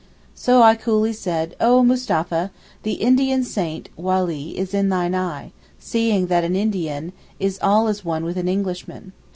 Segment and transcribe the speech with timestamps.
[0.33, 2.49] So I coolly said, 'Oh Mustapha,
[2.81, 8.03] the Indian saint (Walee) is in thine eye, seeing that an Indian is all as
[8.03, 9.11] one with an Englishman.